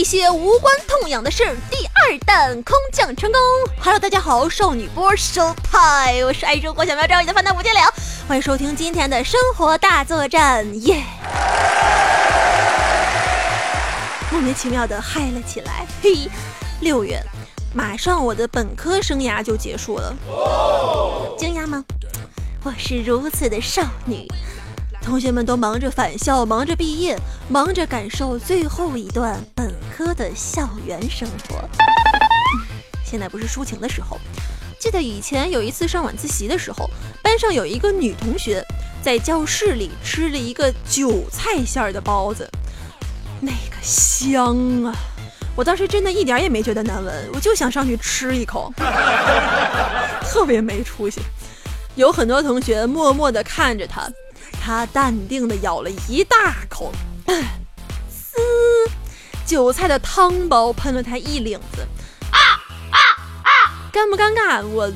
[0.00, 3.38] 一些无关痛痒的事儿，第二弹空降成功。
[3.78, 7.80] Hello，大家好，少女波收派，我是爱生活小苗招你的烦恼不见了，
[8.26, 11.04] 欢迎收听今天的生活大作战，耶！
[14.30, 16.30] 莫名其妙的嗨了起来，嘿，
[16.80, 17.22] 六月，
[17.74, 20.16] 马上我的本科生涯就结束了，
[21.36, 21.84] 惊讶吗？
[22.64, 24.26] 我是如此的少女。
[25.02, 31.60] 同学们都忙着返校，忙着毕业，忙着感受最后一段本科的校园生活。
[33.04, 34.18] 现在不是抒情的时候。
[34.78, 36.88] 记得以前有一次上晚自习的时候，
[37.22, 38.64] 班上有一个女同学
[39.02, 42.50] 在教室里吃了一个韭菜馅儿的包子，
[43.40, 44.94] 那个香啊！
[45.54, 48.72] 我当时真的一点也没觉得难闻，我就想上去吃一口，
[50.24, 51.20] 特别没出息。
[51.94, 54.08] 有很多同学默默地看着他。
[54.62, 56.92] 他淡定地咬了一大口，
[59.50, 61.84] 韭菜的汤包喷了他一领子，
[62.30, 62.38] 啊
[62.92, 62.98] 啊
[63.42, 63.50] 啊！
[63.92, 64.88] 尴不尴尬我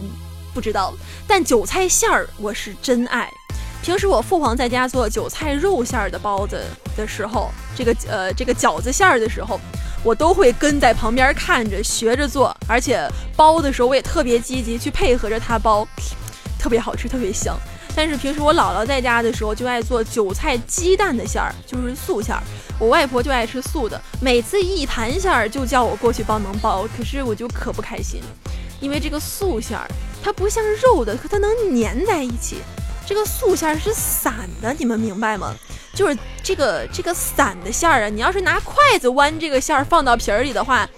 [0.54, 0.94] 不知道，
[1.26, 3.28] 但韭菜馅儿我是真爱。
[3.82, 6.62] 平时我父皇在家做韭菜肉馅儿的包子
[6.96, 9.58] 的时候，这个呃这个饺子馅儿的时候，
[10.04, 15.84] 我都会跟在旁边看着学着做，而且包的时候我也特别积极去配合着他包，
[16.60, 17.58] 特别好吃，特别香。
[17.96, 22.42] 但是平时我姥姥在家的时候就爱做韭菜鸡蛋的馅儿，就是素馅儿。
[22.78, 28.20] 我外婆就爱吃素的，每次一盘馅儿就叫我过去帮忙包，可是我就可不开心，
[28.80, 29.86] 因为这个素馅儿
[30.22, 32.56] 它不像肉的，可它能粘在一起。
[33.06, 35.54] 这个素馅儿是散的，你们明白吗？
[35.94, 40.88] 就是这个这个散的馅儿啊，你要是拿筷子弯这个馅儿放到皮儿里的话，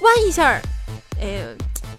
[0.00, 0.62] 弯一下儿，
[1.20, 1.44] 哎，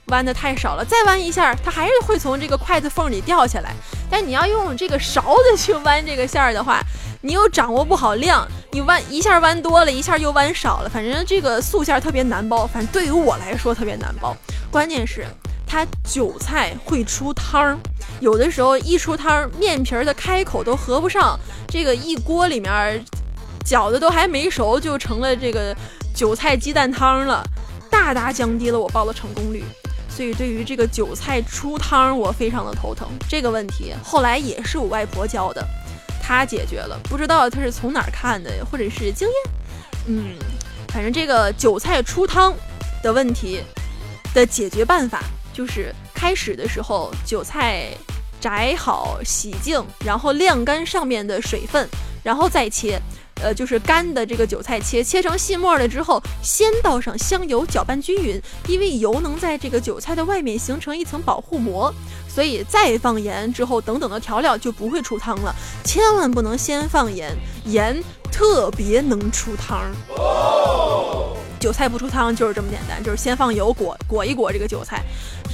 [0.07, 3.75] 弯的太少了，再弯一下，它还是会从这个筷子缝里掉下来。
[4.09, 6.81] 但你要用这个勺子去剜这个馅儿的话，
[7.22, 14.36] 你又掌握不好量，你剜一下剜多了，一下又剜少了，反正这个素馅儿特别难包，反正对于我来说特别难包。
[14.71, 15.26] 关键是
[15.65, 17.77] 它韭菜会出汤儿，
[18.20, 21.37] 有的时候一出汤儿，面皮儿的开口都合不上，
[21.67, 23.04] 这个一锅里面
[23.65, 25.76] 饺子都还没熟，就成了这个
[26.15, 27.43] 韭菜鸡蛋汤了，
[27.89, 29.64] 大大降低了我包的成功率。
[30.09, 33.07] 所以对于这个韭菜出汤，我非常的头疼。
[33.29, 35.65] 这个问题后来也是我外婆教的，
[36.21, 36.99] 她解决了。
[37.03, 39.53] 不知道她是从哪儿看的，或者是经验。
[40.07, 40.35] 嗯，
[40.89, 42.53] 反正这个韭菜出汤
[43.03, 43.61] 的问题
[44.33, 45.23] 的解决办法，
[45.53, 47.89] 就是开始的时候韭菜
[48.39, 51.87] 摘好洗净，然后晾干上面的水分，
[52.23, 52.99] 然后再切。
[53.42, 61.93] 呃，就是干的这个韭菜切切成细末了之后，先倒上香油搅拌均匀，因为油能在这个韭菜的外面形成一层保护膜，
[62.27, 65.55] 所以再放盐之后等等的调料就不会出汤了。
[65.83, 69.92] 千万不能先放盐，盐特别能出汤。
[71.59, 75.03] 韭菜不出汤就是这么简单，就是先放油裹裹一裹这个韭菜，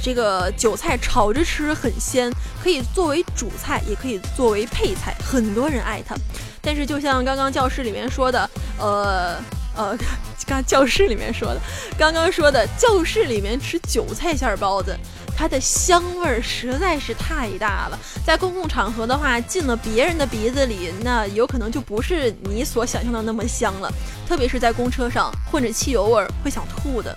[0.02, 2.32] 这个韭菜炒着吃很鲜，
[2.62, 6.14] 可以作为主菜，也可以作为配菜，很多人爱它。
[6.60, 8.48] 但是就像刚刚教室里面说的，
[8.78, 9.36] 呃
[9.76, 9.96] 呃，
[10.46, 11.60] 刚教室里面说的，
[11.98, 14.96] 刚刚说的教室里面吃韭菜馅包子，
[15.36, 17.98] 它的香味儿实在是太大了。
[18.24, 23.92] 在公共场合的话，进了别人的鼻子里，那有可能就不是你所想象的那么香了。
[24.28, 27.16] 特别是在公车上混着汽油味儿，会想吐的。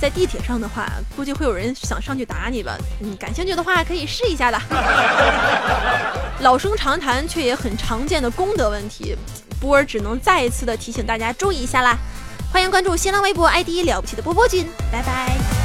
[0.00, 2.76] 在地铁上的话，估计会有人想上去打你吧。
[3.00, 4.60] 嗯，感兴趣的话可以试一下的。
[6.40, 9.16] 老生常谈却也很常见的功德问题，
[9.60, 11.96] 波儿只能再一次的提醒大家注意一下啦。
[12.52, 15.61] 欢迎关注新浪微博 ID 了不起的波波君，拜拜。